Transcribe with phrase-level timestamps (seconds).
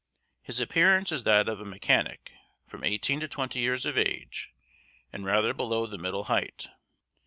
[0.41, 2.31] His appearance is that of a mechanic,
[2.65, 4.51] from 18 to 20 years of age,
[5.13, 6.69] and rather below the middle height.